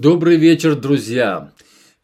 Добрый 0.00 0.36
вечер, 0.36 0.76
друзья! 0.76 1.50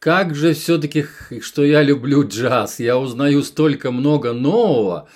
Как 0.00 0.34
же 0.34 0.52
все-таки, 0.52 1.06
что 1.40 1.64
я 1.64 1.80
люблю 1.80 2.26
джаз. 2.26 2.80
Я 2.80 2.98
узнаю 2.98 3.44
столько 3.44 3.92
много 3.92 4.32
нового, 4.32 5.08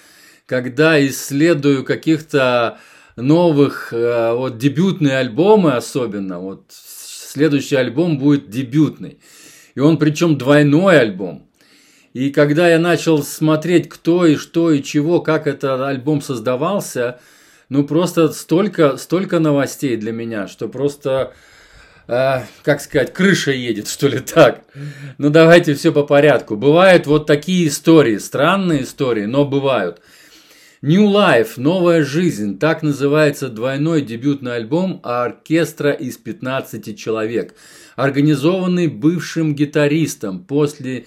когда 0.46 1.04
исследую 1.04 1.82
каких-то 1.82 2.78
новых, 3.16 3.92
э, 3.92 4.32
вот 4.32 4.58
дебютные 4.58 5.18
альбомы 5.18 5.72
особенно. 5.72 6.38
Вот 6.38 6.66
следующий 6.70 7.75
альбом 7.75 8.16
будет 8.16 8.48
дебютный. 8.48 9.18
И 9.74 9.80
он 9.80 9.98
причем 9.98 10.38
двойной 10.38 11.00
альбом. 11.00 11.50
И 12.12 12.30
когда 12.30 12.68
я 12.68 12.79
начал 12.79 13.24
смотреть, 13.24 13.88
кто 13.88 14.24
и 14.24 14.36
что 14.36 14.70
и 14.70 14.84
чего, 14.84 15.20
как 15.20 15.48
этот 15.48 15.80
альбом 15.80 16.22
создавался, 16.22 17.18
ну 17.70 17.82
просто 17.82 18.29
столько, 18.29 18.96
столько 18.98 19.40
новостей 19.40 19.96
для 19.96 20.12
меня, 20.12 20.46
что 20.46 20.68
просто, 20.68 21.32
э, 22.09 22.40
как 22.62 22.80
сказать, 22.80 23.12
крыша 23.12 23.52
едет, 23.52 23.89
что 23.89 24.08
ли 24.08 24.18
так. 24.18 24.64
Ну 25.18 25.30
давайте 25.30 25.75
все 25.75 25.93
по 25.93 26.03
порядку. 26.03 26.57
Бывают 26.57 27.07
вот 27.07 27.26
такие 27.26 27.68
истории, 27.68 28.18
странные 28.18 28.82
истории, 28.82 29.26
но 29.26 29.44
бывают. 29.44 30.00
New 30.81 31.08
Life, 31.08 31.54
новая 31.57 32.05
жизнь, 32.05 32.58
так 32.58 32.84
называется 32.84 33.48
двойной 33.48 34.00
дебютный 34.00 34.55
альбом 34.55 35.00
оркестра 35.03 35.91
из 35.91 36.19
15 36.19 36.97
человек, 36.97 37.55
организованный 37.97 38.86
бывшим 38.86 39.56
гитаристом 39.56 40.45
после 40.45 41.06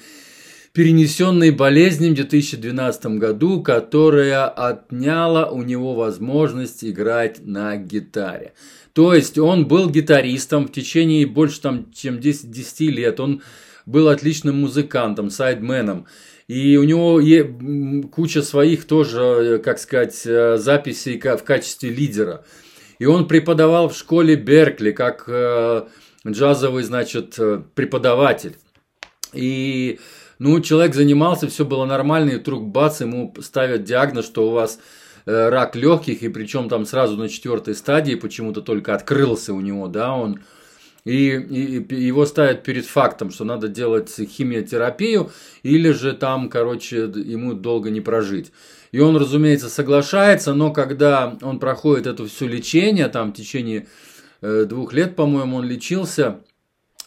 перенесенной 0.73 1.51
болезнью 1.51 2.11
в 2.11 2.15
2012 2.15 3.17
году, 3.17 3.61
которая 3.61 4.47
отняла 4.47 5.49
у 5.49 5.63
него 5.63 5.95
возможность 5.95 6.83
играть 6.83 7.45
на 7.45 7.77
гитаре. 7.77 8.53
То 8.93 9.13
есть 9.13 9.37
он 9.37 9.67
был 9.67 9.89
гитаристом 9.89 10.67
в 10.67 10.71
течение 10.71 11.25
больше 11.25 11.61
там, 11.61 11.91
чем 11.93 12.19
10, 12.19 12.51
10 12.51 12.79
лет. 12.81 13.19
Он 13.19 13.41
был 13.85 14.09
отличным 14.09 14.57
музыкантом, 14.61 15.29
сайдменом. 15.29 16.07
И 16.47 16.75
у 16.75 16.83
него 16.83 17.21
куча 18.09 18.41
своих 18.41 18.85
тоже, 18.85 19.61
как 19.63 19.79
сказать, 19.79 20.21
э, 20.25 20.57
записей 20.57 21.19
в 21.19 21.43
качестве 21.43 21.89
лидера. 21.89 22.43
И 22.99 23.05
он 23.05 23.27
преподавал 23.27 23.89
в 23.89 23.97
школе 23.97 24.35
Беркли 24.35 24.91
как 24.91 25.23
э, 25.27 25.83
джазовый, 26.27 26.83
значит, 26.83 27.35
э, 27.39 27.61
преподаватель. 27.73 28.57
И 29.33 29.99
ну, 30.39 30.59
человек 30.59 30.93
занимался, 30.93 31.47
все 31.47 31.63
было 31.63 31.85
нормально, 31.85 32.31
и 32.31 32.37
вдруг 32.37 32.67
бац, 32.67 32.99
ему 32.99 33.33
ставят 33.39 33.85
диагноз, 33.85 34.25
что 34.25 34.49
у 34.49 34.51
вас 34.51 34.77
э, 34.77 34.79
рак 35.25 35.75
легких, 35.75 36.23
и 36.23 36.29
причем 36.29 36.69
там 36.69 36.85
сразу 36.85 37.17
на 37.17 37.29
четвертой 37.29 37.75
стадии 37.75 38.15
почему-то 38.15 38.61
только 38.61 38.95
открылся 38.95 39.53
у 39.53 39.61
него, 39.61 39.87
да, 39.87 40.13
он 40.13 40.39
и, 41.03 41.29
и, 41.29 41.95
его 41.95 42.25
ставят 42.25 42.63
перед 42.63 42.85
фактом, 42.85 43.31
что 43.31 43.43
надо 43.43 43.67
делать 43.67 44.13
химиотерапию, 44.15 45.31
или 45.63 45.91
же 45.91 46.13
там, 46.13 46.49
короче, 46.49 47.11
ему 47.15 47.53
долго 47.53 47.89
не 47.89 48.01
прожить. 48.01 48.51
И 48.91 48.99
он, 48.99 49.15
разумеется, 49.17 49.69
соглашается, 49.69 50.53
но 50.53 50.71
когда 50.71 51.37
он 51.41 51.59
проходит 51.59 52.07
это 52.07 52.27
все 52.27 52.47
лечение, 52.47 53.07
там 53.07 53.31
в 53.31 53.35
течение 53.35 53.87
э, 54.41 54.65
двух 54.65 54.93
лет, 54.93 55.15
по-моему, 55.15 55.57
он 55.57 55.65
лечился, 55.65 56.41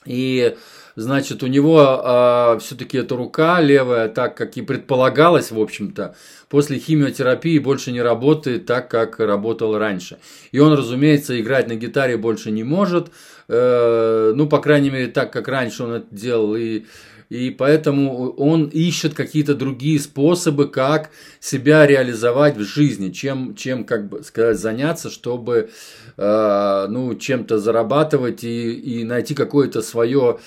и 0.07 0.57
значит, 0.97 1.43
у 1.43 1.47
него 1.47 1.81
э, 1.81 1.85
а, 1.87 2.59
все-таки 2.59 2.99
эта 2.99 3.17
рука 3.17 3.61
левая, 3.61 4.09
так 4.09 4.37
как 4.37 4.57
и 4.57 4.63
предполагалось, 4.63 5.51
в 5.51 5.61
общем-то, 5.61 6.15
после 6.49 6.79
химиотерапии 6.79 7.59
больше 7.59 7.93
не 7.93 8.03
работает 8.03 8.67
так, 8.67 8.91
как 8.91 9.19
работал 9.19 9.77
раньше. 9.79 10.19
И 10.53 10.59
он, 10.59 10.73
разумеется, 10.75 11.41
играть 11.41 11.69
на 11.69 11.75
гитаре 11.75 12.17
больше 12.17 12.51
не 12.51 12.65
может, 12.65 13.09
э, 13.49 14.33
ну, 14.35 14.47
по 14.49 14.59
крайней 14.59 14.91
мере, 14.91 15.09
так, 15.09 15.33
как 15.33 15.49
раньше 15.49 15.85
он 15.85 15.93
это 15.93 16.07
делал, 16.11 16.55
и 16.57 16.85
и 17.31 17.51
поэтому 17.51 18.31
он 18.31 18.67
ищет 18.69 19.15
какие-то 19.15 19.55
другие 19.55 19.99
способы, 19.99 20.69
как 20.69 21.11
себя 21.41 21.87
реализовать 21.87 22.57
в 22.57 22.63
жизни, 22.63 23.11
чем, 23.11 23.55
чем 23.57 23.85
как 23.85 24.09
бы 24.09 24.23
сказать, 24.23 24.59
заняться, 24.59 25.11
чтобы 25.11 25.71
э, 26.17 26.87
ну, 26.89 27.15
чем-то 27.15 27.59
зарабатывать 27.59 28.45
и, 28.45 28.73
и 28.73 29.05
найти 29.05 29.35
какое-то 29.35 29.83
свое 29.83 30.39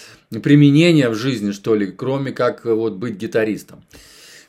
применение 0.43 1.09
в 1.09 1.15
жизни, 1.15 1.51
что 1.51 1.75
ли, 1.75 1.87
кроме 1.87 2.31
как 2.31 2.65
вот 2.65 2.93
быть 2.93 3.15
гитаристом. 3.15 3.83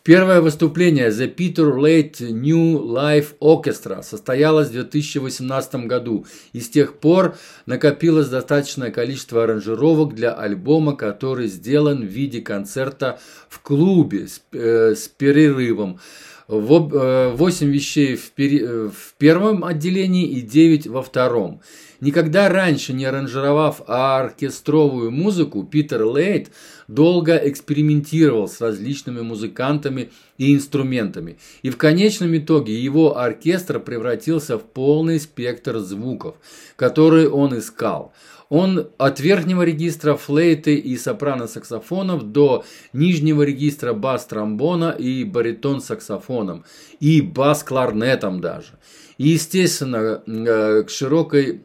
Первое 0.08 0.40
выступление 0.40 1.10
The 1.10 1.34
Peter 1.34 1.70
Late 1.70 2.30
New 2.30 2.78
Life 2.78 3.36
Orchestra 3.40 4.02
состоялось 4.02 4.68
в 4.68 4.72
2018 4.72 5.84
году, 5.84 6.24
и 6.54 6.60
с 6.60 6.70
тех 6.70 6.94
пор 6.94 7.36
накопилось 7.66 8.28
достаточное 8.28 8.90
количество 8.90 9.44
аранжировок 9.44 10.14
для 10.14 10.32
альбома, 10.32 10.96
который 10.96 11.46
сделан 11.48 12.00
в 12.00 12.06
виде 12.06 12.40
концерта 12.40 13.20
в 13.50 13.60
клубе 13.60 14.28
с, 14.28 14.40
э, 14.52 14.94
с 14.94 15.08
перерывом. 15.08 16.00
8 16.46 17.68
э, 17.68 17.70
вещей 17.70 18.16
в, 18.16 18.30
пер... 18.30 18.64
Э, 18.64 18.88
в 18.88 19.12
первом 19.18 19.62
отделении 19.62 20.26
и 20.26 20.40
9 20.40 20.86
во 20.86 21.02
втором. 21.02 21.60
Никогда 22.00 22.48
раньше 22.48 22.92
не 22.92 23.04
аранжировав 23.06 23.82
оркестровую 23.88 25.10
музыку, 25.10 25.64
Питер 25.64 26.04
Лейт 26.04 26.50
долго 26.86 27.34
экспериментировал 27.36 28.46
с 28.46 28.60
различными 28.60 29.20
музыкантами 29.20 30.10
и 30.36 30.54
инструментами. 30.54 31.38
И 31.62 31.70
в 31.70 31.76
конечном 31.76 32.36
итоге 32.36 32.78
его 32.78 33.18
оркестр 33.18 33.80
превратился 33.80 34.58
в 34.58 34.62
полный 34.62 35.18
спектр 35.18 35.78
звуков, 35.78 36.36
которые 36.76 37.28
он 37.28 37.58
искал. 37.58 38.12
Он 38.48 38.88
от 38.96 39.18
верхнего 39.20 39.62
регистра 39.62 40.14
флейты 40.14 40.76
и 40.76 40.96
сопрано-саксофонов 40.96 42.22
до 42.22 42.64
нижнего 42.92 43.42
регистра 43.42 43.92
бас-тромбона 43.92 44.94
и 44.98 45.24
баритон-саксофоном, 45.24 46.64
и 47.00 47.20
бас-кларнетом 47.20 48.40
даже. 48.40 48.78
И, 49.18 49.30
естественно, 49.30 50.22
э, 50.26 50.84
к 50.84 50.90
широкой 50.90 51.62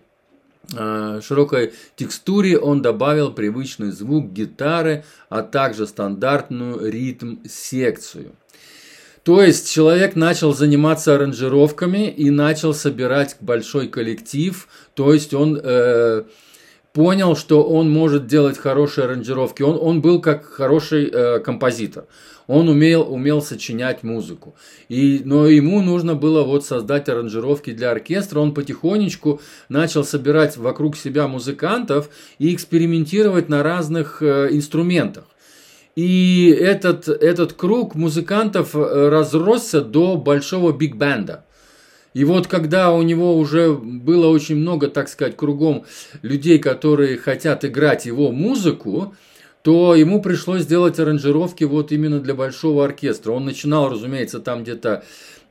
широкой 0.72 1.74
текстуре 1.96 2.58
он 2.58 2.82
добавил 2.82 3.32
привычный 3.32 3.92
звук 3.92 4.32
гитары, 4.32 5.04
а 5.30 5.44
также 5.44 5.88
стандартную 5.88 6.90
ритм-секцию. 6.90 8.34
То 9.24 9.42
есть 9.42 9.72
человек 9.72 10.16
начал 10.16 10.54
заниматься 10.54 11.16
аранжировками 11.16 12.10
и 12.10 12.30
начал 12.30 12.74
собирать 12.74 13.38
большой 13.40 13.88
коллектив, 13.88 14.68
то 14.96 15.14
есть 15.14 15.34
он 15.34 15.60
э, 15.64 16.24
понял, 16.94 17.36
что 17.36 17.64
он 17.64 17.92
может 17.92 18.28
делать 18.28 18.58
хорошие 18.58 19.06
аранжировки. 19.06 19.64
Он, 19.64 19.78
он 19.82 20.02
был 20.02 20.22
как 20.22 20.46
хороший 20.46 21.10
э, 21.12 21.40
композитор. 21.40 22.06
Он 22.46 22.70
умел, 22.70 23.12
умел 23.12 23.42
сочинять 23.42 24.04
музыку. 24.04 24.56
И, 24.90 25.22
но 25.26 25.48
ему 25.48 25.82
нужно 25.82 26.14
было 26.14 26.44
вот 26.44 26.66
создать 26.66 27.10
аранжировки 27.10 27.72
для 27.72 27.92
оркестра. 27.92 28.40
Он 28.40 28.54
потихонечку 28.54 29.42
начал 29.70 30.04
собирать 30.04 30.56
вокруг 30.56 30.96
себя 30.96 31.28
музыкантов 31.28 32.10
и 32.38 32.54
экспериментировать 32.54 33.50
на 33.50 33.64
разных 33.64 34.22
э, 34.22 34.50
инструментах. 34.52 35.24
И 35.96 36.56
этот, 36.60 37.08
этот 37.08 37.54
круг 37.54 37.96
музыкантов 37.96 38.76
э, 38.76 39.10
разросся 39.10 39.82
до 39.82 40.18
большого 40.18 40.72
биг-бенда. 40.74 41.46
И 42.14 42.24
вот 42.24 42.48
когда 42.48 42.94
у 42.94 43.02
него 43.02 43.36
уже 43.38 43.74
было 43.74 44.28
очень 44.28 44.56
много, 44.56 44.88
так 44.88 45.10
сказать, 45.10 45.36
кругом 45.36 45.86
людей, 46.22 46.60
которые 46.60 47.18
хотят 47.18 47.66
играть 47.66 48.06
его 48.06 48.32
музыку, 48.32 49.16
то 49.64 49.96
ему 49.96 50.22
пришлось 50.22 50.64
сделать 50.64 51.00
аранжировки 51.00 51.64
вот 51.64 51.92
именно 51.92 52.20
для 52.20 52.36
большого 52.36 52.84
оркестра. 52.84 53.32
Он 53.32 53.46
начинал, 53.46 53.90
разумеется, 53.90 54.40
там 54.40 54.64
где-то 54.64 55.04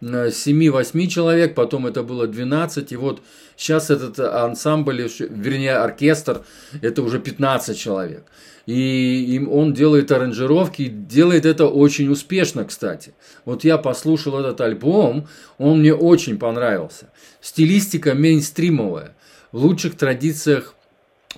7-8 0.03 1.07
человек, 1.07 1.55
потом 1.55 1.87
это 1.87 2.03
было 2.03 2.27
12, 2.27 2.93
и 2.93 2.97
вот 2.97 3.23
сейчас 3.57 3.91
этот 3.91 4.19
ансамбль, 4.21 5.09
вернее 5.19 5.77
оркестр, 5.77 6.43
это 6.83 7.03
уже 7.03 7.21
15 7.21 7.79
человек. 7.79 8.25
И 8.67 9.35
им 9.35 9.51
он 9.51 9.73
делает 9.73 10.13
аранжировки, 10.13 10.89
делает 10.89 11.47
это 11.47 11.67
очень 11.67 12.09
успешно, 12.11 12.65
кстати. 12.65 13.15
Вот 13.45 13.65
я 13.65 13.79
послушал 13.79 14.39
этот 14.39 14.61
альбом, 14.61 15.27
он 15.57 15.81
мне 15.81 15.95
очень 15.95 16.39
понравился. 16.39 17.09
Стилистика 17.41 18.15
мейнстримовая, 18.15 19.17
в 19.53 19.65
лучших 19.65 19.97
традициях 19.97 20.75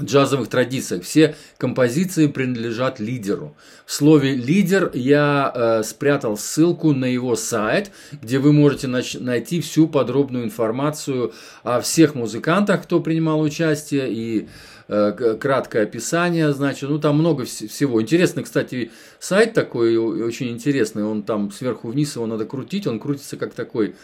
джазовых 0.02 0.48
традициях. 0.48 1.04
Все 1.04 1.36
композиции 1.56 2.26
принадлежат 2.26 2.98
лидеру. 3.00 3.56
В 3.86 3.92
слове 3.92 4.34
«лидер» 4.34 4.90
я 4.94 5.52
э, 5.54 5.82
спрятал 5.84 6.36
ссылку 6.36 6.92
на 6.92 7.04
его 7.04 7.36
сайт, 7.36 7.90
где 8.12 8.38
вы 8.38 8.52
можете 8.52 8.88
найти 8.88 9.60
всю 9.60 9.86
подробную 9.86 10.44
информацию 10.44 11.32
о 11.62 11.80
всех 11.80 12.14
музыкантах, 12.14 12.82
кто 12.82 13.00
принимал 13.00 13.40
участие, 13.40 14.12
и 14.12 14.48
э, 14.88 15.36
краткое 15.40 15.84
описание, 15.84 16.52
значит, 16.52 16.88
ну 16.88 16.98
там 16.98 17.16
много 17.18 17.44
всего. 17.44 18.02
Интересный, 18.02 18.42
кстати, 18.42 18.90
сайт 19.20 19.54
такой, 19.54 19.96
очень 19.96 20.50
интересный, 20.50 21.04
он 21.04 21.22
там 21.22 21.52
сверху 21.52 21.88
вниз 21.88 22.16
его 22.16 22.26
надо 22.26 22.46
крутить, 22.46 22.86
он 22.86 22.98
крутится 22.98 23.36
как 23.36 23.54
такой 23.54 23.94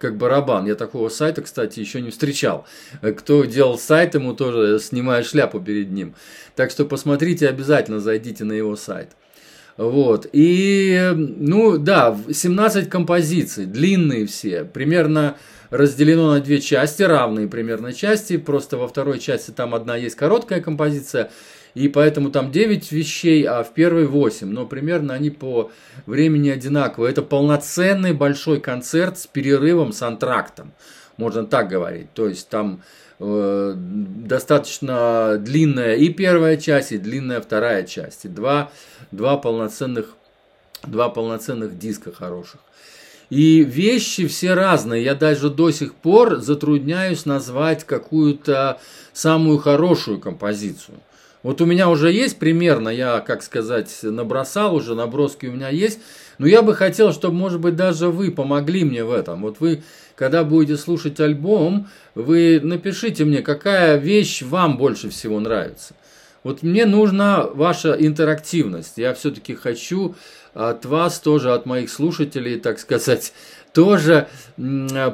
как 0.00 0.16
барабан. 0.16 0.66
Я 0.66 0.74
такого 0.74 1.10
сайта, 1.10 1.42
кстати, 1.42 1.78
еще 1.78 2.00
не 2.00 2.10
встречал. 2.10 2.66
Кто 3.18 3.44
делал 3.44 3.78
сайт, 3.78 4.14
ему 4.14 4.32
тоже 4.32 4.78
снимаю 4.80 5.22
шляпу 5.22 5.60
перед 5.60 5.90
ним. 5.90 6.14
Так 6.56 6.70
что 6.70 6.86
посмотрите, 6.86 7.48
обязательно 7.48 8.00
зайдите 8.00 8.44
на 8.44 8.54
его 8.54 8.76
сайт. 8.76 9.10
Вот. 9.76 10.26
И, 10.32 11.12
ну, 11.14 11.76
да, 11.76 12.18
17 12.32 12.88
композиций, 12.88 13.66
длинные 13.66 14.26
все, 14.26 14.64
примерно 14.64 15.36
разделено 15.68 16.32
на 16.32 16.40
две 16.40 16.60
части, 16.60 17.02
равные 17.02 17.46
примерно 17.46 17.92
части, 17.92 18.38
просто 18.38 18.78
во 18.78 18.88
второй 18.88 19.18
части 19.18 19.50
там 19.50 19.74
одна 19.74 19.96
есть 19.96 20.16
короткая 20.16 20.60
композиция, 20.60 21.30
и 21.74 21.88
поэтому 21.88 22.30
там 22.30 22.50
9 22.50 22.92
вещей, 22.92 23.44
а 23.44 23.62
в 23.62 23.72
первой 23.74 24.06
8, 24.06 24.48
но 24.48 24.66
примерно 24.66 25.14
они 25.14 25.30
по 25.30 25.70
времени 26.06 26.50
одинаковые. 26.50 27.12
Это 27.12 27.22
полноценный 27.22 28.12
большой 28.12 28.60
концерт 28.60 29.18
с 29.18 29.26
перерывом, 29.26 29.92
с 29.92 30.02
антрактом, 30.02 30.72
можно 31.16 31.44
так 31.44 31.68
говорить, 31.68 32.12
то 32.14 32.26
есть 32.26 32.48
там 32.48 32.82
э, 33.18 33.74
достаточно 33.76 35.36
длинная 35.38 35.96
и 35.96 36.08
первая 36.08 36.56
часть, 36.56 36.92
и 36.92 36.98
длинная 36.98 37.40
вторая 37.40 37.84
часть, 37.84 38.24
и 38.24 38.28
два, 38.28 38.70
два 39.10 39.36
полноценных 39.36 40.16
два 40.86 41.08
полноценных 41.08 41.78
диска 41.78 42.12
хороших. 42.12 42.60
И 43.28 43.62
вещи 43.62 44.26
все 44.26 44.54
разные. 44.54 45.04
Я 45.04 45.14
даже 45.14 45.50
до 45.50 45.70
сих 45.70 45.94
пор 45.94 46.40
затрудняюсь 46.40 47.26
назвать 47.26 47.84
какую-то 47.84 48.80
самую 49.12 49.58
хорошую 49.58 50.18
композицию. 50.18 50.98
Вот 51.42 51.60
у 51.60 51.66
меня 51.66 51.88
уже 51.88 52.12
есть 52.12 52.38
примерно, 52.38 52.90
я, 52.90 53.20
как 53.20 53.42
сказать, 53.42 53.98
набросал 54.02 54.74
уже, 54.74 54.94
наброски 54.94 55.46
у 55.46 55.52
меня 55.52 55.70
есть. 55.70 56.00
Но 56.38 56.46
я 56.46 56.62
бы 56.62 56.74
хотел, 56.74 57.12
чтобы, 57.12 57.34
может 57.34 57.60
быть, 57.60 57.76
даже 57.76 58.08
вы 58.08 58.30
помогли 58.30 58.84
мне 58.84 59.04
в 59.04 59.12
этом. 59.12 59.42
Вот 59.42 59.60
вы, 59.60 59.82
когда 60.16 60.44
будете 60.44 60.76
слушать 60.76 61.18
альбом, 61.20 61.88
вы 62.14 62.60
напишите 62.62 63.24
мне, 63.24 63.42
какая 63.42 63.96
вещь 63.96 64.42
вам 64.42 64.76
больше 64.76 65.08
всего 65.08 65.40
нравится. 65.40 65.94
Вот 66.42 66.62
мне 66.62 66.86
нужна 66.86 67.46
ваша 67.46 67.92
интерактивность. 67.92 68.94
Я 68.96 69.12
все-таки 69.14 69.54
хочу 69.54 70.14
от 70.54 70.84
вас 70.84 71.20
тоже, 71.20 71.52
от 71.52 71.66
моих 71.66 71.90
слушателей, 71.90 72.58
так 72.58 72.78
сказать, 72.78 73.32
тоже 73.72 74.28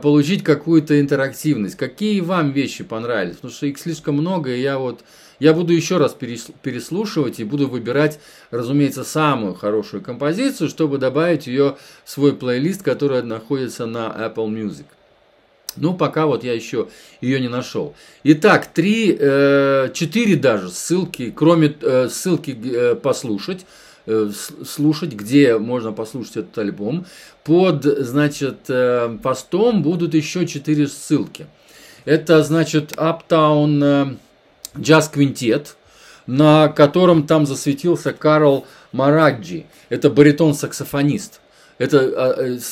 получить 0.03 0.43
какую-то 0.43 1.00
интерактивность. 1.00 1.76
Какие 1.76 2.20
вам 2.20 2.53
вещи 2.53 2.85
понравились? 2.85 3.37
Потому 3.37 3.53
что 3.53 3.67
их 3.67 3.79
слишком 3.79 4.17
много, 4.17 4.55
и 4.55 4.61
я 4.61 4.79
вот 4.79 5.00
я 5.38 5.53
буду 5.53 5.73
еще 5.73 5.99
раз 5.99 6.14
переслушивать 6.14 7.41
и 7.41 7.44
буду 7.44 7.69
выбирать, 7.69 8.19
разумеется, 8.50 9.05
самую 9.05 9.55
хорошую 9.55 10.03
композицию, 10.03 10.70
чтобы 10.70 10.99
добавить 10.99 11.47
ее 11.47 11.76
в 12.05 12.11
свой 12.11 12.35
плейлист, 12.35 12.82
который 12.82 13.23
находится 13.23 13.87
на 13.87 14.06
Apple 14.06 14.49
Music. 14.49 14.87
Ну, 15.76 15.93
пока 15.93 16.25
вот 16.25 16.43
я 16.43 16.55
еще 16.55 16.88
ее 17.20 17.38
не 17.38 17.49
нашел. 17.49 17.94
Итак, 18.25 18.67
три, 18.73 19.14
э, 19.19 19.91
четыре 19.93 20.37
даже 20.37 20.70
ссылки, 20.70 21.31
кроме 21.31 21.75
э, 21.82 22.09
ссылки 22.09 22.59
э, 22.64 22.94
послушать, 22.94 23.67
слушать, 24.64 25.12
где 25.12 25.58
можно 25.58 25.93
послушать 25.93 26.37
этот 26.37 26.58
альбом. 26.58 27.06
Под, 27.44 27.85
значит, 27.85 28.58
э, 28.69 29.19
постом 29.23 29.82
будут 29.82 30.14
еще 30.14 30.47
четыре 30.47 30.87
ссылки. 30.87 31.47
Это, 32.05 32.43
значит, 32.43 32.93
Uptown 32.93 33.82
э, 33.82 34.17
Jazz 34.79 35.12
Quintet, 35.12 35.75
на 36.26 36.69
котором 36.69 37.26
там 37.26 37.47
засветился 37.47 38.12
Карл 38.12 38.67
Мараджи. 38.93 39.64
Это 39.88 40.09
баритон-саксофонист. 40.11 41.41
Это, 41.79 41.99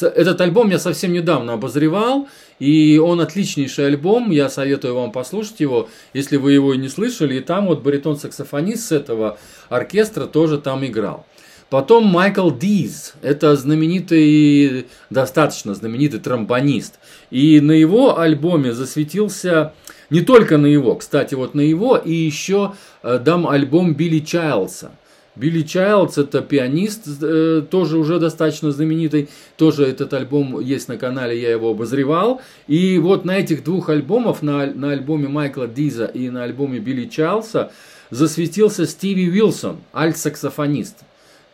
этот 0.07 0.41
альбом 0.41 0.71
я 0.71 0.79
совсем 0.79 1.13
недавно 1.13 1.55
обозревал, 1.55 2.27
и 2.59 2.99
он 2.99 3.21
отличнейший 3.21 3.87
альбом, 3.87 4.31
я 4.31 4.49
советую 4.49 4.95
вам 4.95 5.13
послушать 5.13 5.61
его, 5.61 5.89
если 6.13 6.37
вы 6.37 6.53
его 6.53 6.75
не 6.75 6.89
слышали. 6.89 7.37
И 7.37 7.41
там 7.41 7.67
вот 7.67 7.83
баритон-саксофонист 7.83 8.89
с 8.89 8.93
этого 8.93 9.39
оркестра 9.69 10.27
тоже 10.27 10.59
там 10.59 10.85
играл. 10.85 11.27
Потом 11.71 12.05
Майкл 12.05 12.51
Диз, 12.51 13.15
это 13.23 13.57
знаменитый, 13.57 14.87
достаточно 15.11 15.75
знаменитый 15.75 16.21
тромбонист. 16.21 17.01
И 17.31 17.61
на 17.61 17.73
его 17.73 18.19
альбоме 18.19 18.73
засветился, 18.73 19.73
не 20.11 20.21
только 20.21 20.57
на 20.57 20.67
его, 20.67 20.95
кстати, 20.95 21.35
вот 21.35 21.55
на 21.55 21.63
его, 21.63 21.97
и 21.97 22.13
еще 22.13 22.75
э, 23.03 23.19
дам 23.19 23.49
альбом 23.49 23.95
Билли 23.95 24.21
Чайлдса. 24.21 24.93
Билли 25.37 25.63
Чайлдс 25.63 26.17
это 26.19 26.43
пианист, 26.43 27.09
э, 27.21 27.63
тоже 27.69 27.99
уже 27.99 28.21
достаточно 28.21 28.71
знаменитый, 28.71 29.29
тоже 29.57 29.85
этот 29.85 30.15
альбом 30.15 30.61
есть 30.61 30.89
на 30.89 30.97
канале, 30.97 31.41
я 31.41 31.51
его 31.51 31.71
обозревал. 31.71 32.41
И 32.69 32.99
вот 32.99 33.25
на 33.25 33.39
этих 33.39 33.65
двух 33.65 33.89
альбомах, 33.89 34.43
на, 34.43 34.67
на 34.67 34.93
альбоме 34.93 35.27
Майкла 35.27 35.67
Диза 35.67 36.05
и 36.05 36.31
на 36.31 36.45
альбоме 36.45 36.79
Билли 36.79 37.07
Чайлдса, 37.07 37.73
засветился 38.11 38.87
Стиви 38.87 39.29
Уилсон, 39.29 39.79
альт-саксофонист. 39.93 40.99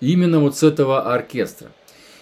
Именно 0.01 0.41
вот 0.41 0.57
с 0.59 0.63
этого 0.63 1.13
оркестра. 1.15 1.69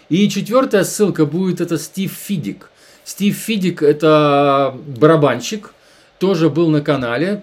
И 0.09 0.29
четвертая 0.29 0.85
ссылка 0.85 1.27
будет 1.27 1.61
это 1.61 1.77
Стив 1.77 2.13
Фидик. 2.13 2.71
Стив 3.05 3.35
Фидик 3.35 3.83
это 3.83 4.77
барабанщик, 4.87 5.73
тоже 6.19 6.51
был 6.51 6.69
на 6.71 6.83
канале. 6.83 7.43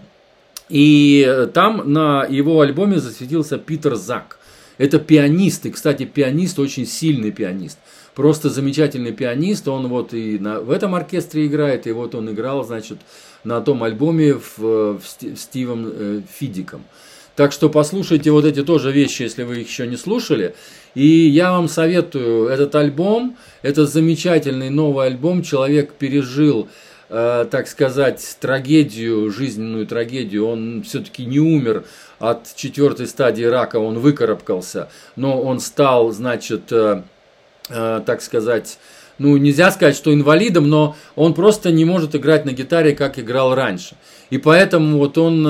И 0.69 1.47
там 1.53 1.91
на 1.91 2.25
его 2.25 2.62
альбоме 2.62 3.00
засветился 3.00 3.57
Питер 3.57 3.95
Зак. 3.95 4.39
Это 4.77 5.00
пианист, 5.00 5.65
и, 5.65 5.71
кстати, 5.71 6.06
пианист, 6.06 6.59
очень 6.59 6.85
сильный 6.85 7.31
пианист. 7.31 7.77
Просто 8.13 8.50
замечательный 8.50 9.12
пианист, 9.12 9.67
он 9.67 9.88
вот 9.88 10.13
и 10.13 10.39
на, 10.39 10.62
в 10.62 10.71
этом 10.71 10.95
оркестре 10.95 11.45
играет, 11.47 11.85
и 11.85 11.91
вот 11.91 12.15
он 12.15 12.31
играл, 12.31 12.63
значит, 12.63 12.97
на 13.44 13.62
том 13.62 13.83
альбоме 13.83 14.33
в, 14.33 14.57
в, 14.57 15.00
в 15.00 15.38
Стивом 15.38 15.88
э, 15.88 16.21
Фидиком. 16.33 16.83
Так 17.35 17.51
что 17.51 17.69
послушайте 17.69 18.31
вот 18.31 18.45
эти 18.45 18.63
тоже 18.63 18.91
вещи, 18.91 19.23
если 19.23 19.44
вы 19.44 19.61
их 19.61 19.68
еще 19.68 19.85
не 19.85 19.97
слушали. 19.97 20.56
И 20.94 21.06
я 21.06 21.51
вам 21.51 21.68
советую 21.68 22.47
этот 22.47 22.73
альбом. 22.75 23.35
Это 23.61 23.85
замечательный 23.85 24.69
новый 24.69 25.07
альбом. 25.07 25.44
Человек 25.44 25.94
пережил, 25.94 26.69
э, 27.10 27.46
так 27.50 27.68
сказать, 27.68 28.38
трагедию, 28.40 29.31
жизненную 29.31 29.86
трагедию. 29.88 30.48
Он 30.48 30.84
все-таки 30.84 31.25
не 31.25 31.40
умер 31.40 31.86
от 32.19 32.56
четвертой 32.56 33.07
стадии 33.07 33.44
рака, 33.44 33.78
он 33.78 34.00
выкарабкался. 34.00 34.90
Но 35.16 35.42
он 35.42 35.60
стал, 35.60 36.12
значит, 36.12 36.72
э, 36.72 37.04
э, 37.69 38.02
так 38.06 38.22
сказать, 38.22 38.78
ну, 39.18 39.38
нельзя 39.38 39.72
сказать, 39.72 39.96
что 39.96 40.13
инвалидом, 40.13 40.69
но 40.69 40.96
он 41.16 41.34
просто 41.34 41.72
не 41.72 41.86
может 41.86 42.16
играть 42.16 42.44
на 42.44 42.52
гитаре, 42.52 42.94
как 42.94 43.18
играл 43.18 43.56
раньше. 43.56 43.96
И 44.30 44.38
поэтому 44.38 44.98
вот 44.98 45.18
он 45.18 45.46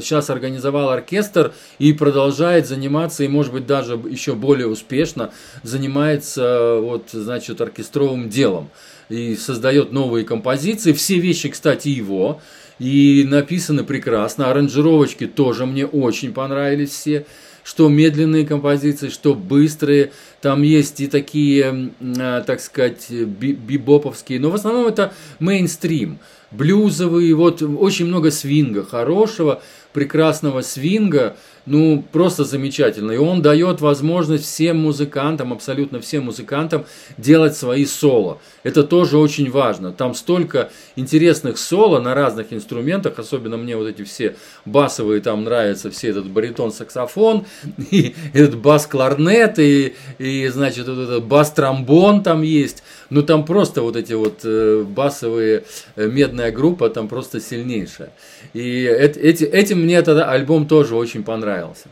сейчас 0.00 0.30
организовал 0.30 0.90
оркестр 0.90 1.52
и 1.80 1.92
продолжает 1.92 2.68
заниматься, 2.68 3.24
и 3.24 3.28
может 3.28 3.52
быть 3.52 3.66
даже 3.66 3.94
еще 4.08 4.34
более 4.34 4.68
успешно 4.68 5.32
занимается 5.64 6.76
вот, 6.80 7.08
значит, 7.10 7.60
оркестровым 7.60 8.28
делом. 8.28 8.70
И 9.12 9.36
создает 9.36 9.92
новые 9.92 10.24
композиции. 10.24 10.92
Все 10.92 11.18
вещи, 11.18 11.48
кстати, 11.50 11.88
его. 11.88 12.40
И 12.78 13.24
написаны 13.28 13.84
прекрасно. 13.84 14.50
Аранжировочки 14.50 15.26
тоже 15.26 15.66
мне 15.66 15.86
очень 15.86 16.32
понравились 16.32 16.90
все 16.90 17.26
что 17.64 17.88
медленные 17.88 18.46
композиции, 18.46 19.08
что 19.08 19.34
быстрые. 19.34 20.12
Там 20.40 20.62
есть 20.62 21.00
и 21.00 21.06
такие, 21.06 21.92
э, 22.00 22.42
так 22.46 22.60
сказать, 22.60 23.08
бибоповские, 23.10 24.40
но 24.40 24.50
в 24.50 24.54
основном 24.54 24.86
это 24.86 25.14
мейнстрим. 25.38 26.18
Блюзовые, 26.50 27.34
вот 27.34 27.62
очень 27.62 28.06
много 28.06 28.30
свинга, 28.30 28.84
хорошего, 28.84 29.62
прекрасного 29.92 30.62
свинга, 30.62 31.36
ну, 31.64 32.04
просто 32.10 32.44
замечательно. 32.44 33.12
И 33.12 33.18
он 33.18 33.40
дает 33.40 33.80
возможность 33.80 34.44
всем 34.44 34.78
музыкантам, 34.78 35.52
абсолютно 35.52 36.00
всем 36.00 36.24
музыкантам 36.24 36.86
делать 37.18 37.56
свои 37.56 37.84
соло. 37.86 38.38
Это 38.64 38.82
тоже 38.82 39.18
очень 39.18 39.50
важно. 39.50 39.92
Там 39.92 40.14
столько 40.14 40.70
интересных 40.96 41.58
соло 41.58 42.00
на 42.00 42.14
разных 42.14 42.52
инструментах, 42.52 43.18
особенно 43.18 43.56
мне 43.56 43.76
вот 43.76 43.86
эти 43.86 44.02
все 44.02 44.34
басовые 44.64 45.20
там 45.20 45.44
нравятся, 45.44 45.90
все 45.90 46.08
этот 46.08 46.26
баритон-саксофон, 46.26 47.46
и 47.90 48.14
этот 48.32 48.56
бас-кларнет, 48.56 49.58
и, 49.58 49.94
и, 50.18 50.48
значит, 50.48 50.88
вот 50.88 50.98
этот 50.98 51.24
бас-тромбон 51.24 52.22
там 52.24 52.42
есть. 52.42 52.82
Ну, 53.10 53.22
там 53.22 53.44
просто 53.44 53.82
вот 53.82 53.94
эти 53.94 54.14
вот 54.14 54.40
э, 54.42 54.84
басовые, 54.88 55.64
э, 55.96 56.08
медная 56.08 56.50
группа 56.50 56.88
там 56.88 57.08
просто 57.08 57.40
сильнейшая. 57.40 58.12
И 58.54 58.84
эти, 58.84 59.44
этим 59.44 59.82
мне 59.82 59.96
этот 59.96 60.26
альбом 60.28 60.66
тоже 60.66 60.94
очень 60.94 61.22
понравился. 61.22 61.88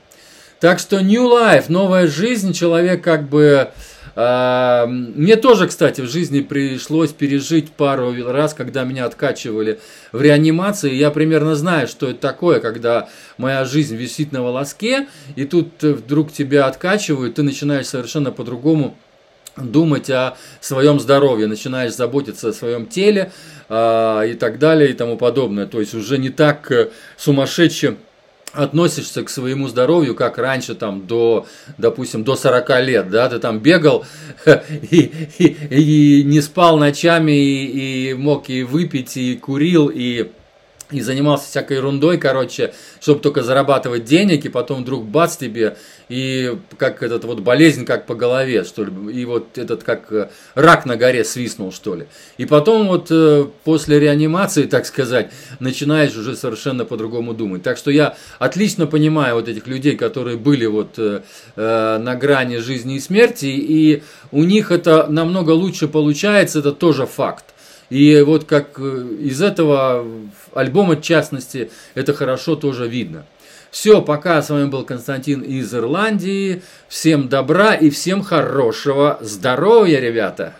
Так 0.60 0.78
что 0.78 1.00
New 1.00 1.24
Life, 1.24 1.64
новая 1.68 2.06
жизнь, 2.06 2.52
человек 2.52 3.02
как 3.02 3.28
бы... 3.28 3.70
Э, 4.14 4.84
мне 4.86 5.36
тоже, 5.36 5.68
кстати, 5.68 6.02
в 6.02 6.10
жизни 6.10 6.40
пришлось 6.40 7.12
пережить 7.12 7.70
пару 7.70 8.14
раз, 8.30 8.52
когда 8.52 8.84
меня 8.84 9.06
откачивали 9.06 9.80
в 10.12 10.20
реанимации. 10.20 10.92
Я 10.92 11.10
примерно 11.10 11.54
знаю, 11.54 11.88
что 11.88 12.10
это 12.10 12.20
такое, 12.20 12.60
когда 12.60 13.08
моя 13.38 13.64
жизнь 13.64 13.96
висит 13.96 14.32
на 14.32 14.42
волоске, 14.42 15.08
и 15.34 15.46
тут 15.46 15.82
вдруг 15.82 16.30
тебя 16.30 16.66
откачивают, 16.66 17.36
ты 17.36 17.42
начинаешь 17.42 17.86
совершенно 17.86 18.30
по-другому 18.30 18.98
думать 19.56 20.10
о 20.10 20.36
своем 20.60 21.00
здоровье, 21.00 21.46
начинаешь 21.46 21.94
заботиться 21.94 22.48
о 22.48 22.52
своем 22.52 22.86
теле 22.86 23.32
э, 23.68 24.30
и 24.30 24.34
так 24.34 24.58
далее 24.58 24.90
и 24.90 24.94
тому 24.94 25.16
подобное. 25.16 25.66
То 25.66 25.80
есть 25.80 25.94
уже 25.94 26.18
не 26.18 26.30
так 26.30 26.70
э, 26.70 26.90
сумасшедше 27.16 27.96
относишься 28.52 29.22
к 29.22 29.30
своему 29.30 29.68
здоровью, 29.68 30.14
как 30.14 30.38
раньше, 30.38 30.74
там, 30.74 31.06
до, 31.06 31.46
допустим, 31.78 32.24
до 32.24 32.34
40 32.34 32.82
лет, 32.82 33.10
да, 33.10 33.28
ты 33.28 33.38
там 33.38 33.60
бегал 33.60 34.04
и, 34.46 35.12
и, 35.38 35.44
и 35.70 36.24
не 36.24 36.40
спал 36.40 36.78
ночами, 36.78 37.32
и, 37.32 38.10
и 38.10 38.14
мог 38.14 38.50
и 38.50 38.64
выпить, 38.64 39.16
и 39.16 39.36
курил, 39.36 39.90
и 39.92 40.30
и 40.90 41.00
занимался 41.00 41.46
всякой 41.46 41.78
ерундой, 41.78 42.18
короче, 42.18 42.74
чтобы 43.00 43.20
только 43.20 43.42
зарабатывать 43.42 44.04
денег, 44.04 44.44
и 44.44 44.48
потом 44.48 44.82
вдруг 44.82 45.04
бац 45.04 45.36
тебе, 45.36 45.76
и 46.08 46.56
как 46.76 47.02
этот 47.02 47.24
вот 47.24 47.40
болезнь 47.40 47.84
как 47.84 48.06
по 48.06 48.14
голове, 48.14 48.64
что 48.64 48.84
ли, 48.84 48.92
и 49.12 49.24
вот 49.24 49.56
этот 49.58 49.84
как 49.84 50.12
э, 50.12 50.30
рак 50.54 50.86
на 50.86 50.96
горе 50.96 51.24
свистнул, 51.24 51.72
что 51.72 51.94
ли. 51.94 52.06
И 52.38 52.46
потом 52.46 52.88
вот 52.88 53.08
э, 53.10 53.46
после 53.64 54.00
реанимации, 54.00 54.64
так 54.64 54.86
сказать, 54.86 55.30
начинаешь 55.60 56.16
уже 56.16 56.36
совершенно 56.36 56.84
по-другому 56.84 57.34
думать. 57.34 57.62
Так 57.62 57.76
что 57.76 57.90
я 57.90 58.16
отлично 58.38 58.86
понимаю 58.86 59.36
вот 59.36 59.48
этих 59.48 59.66
людей, 59.66 59.96
которые 59.96 60.36
были 60.36 60.66
вот 60.66 60.98
э, 60.98 61.20
на 61.56 62.14
грани 62.16 62.56
жизни 62.56 62.96
и 62.96 63.00
смерти, 63.00 63.46
и 63.46 64.02
у 64.32 64.44
них 64.44 64.70
это 64.70 65.06
намного 65.08 65.50
лучше 65.50 65.88
получается, 65.88 66.58
это 66.58 66.72
тоже 66.72 67.06
факт. 67.06 67.44
И 67.90 68.22
вот 68.22 68.44
как 68.44 68.78
из 68.78 69.42
этого 69.42 70.06
альбома, 70.54 70.96
в 70.96 71.02
частности, 71.02 71.70
это 71.94 72.14
хорошо 72.14 72.56
тоже 72.56 72.88
видно. 72.88 73.26
Все, 73.70 74.02
пока. 74.02 74.42
С 74.42 74.50
вами 74.50 74.66
был 74.66 74.84
Константин 74.84 75.42
из 75.42 75.74
Ирландии. 75.74 76.62
Всем 76.88 77.28
добра 77.28 77.74
и 77.74 77.90
всем 77.90 78.22
хорошего 78.22 79.18
здоровья, 79.20 80.00
ребята. 80.00 80.54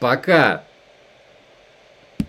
Пока. 0.00 0.64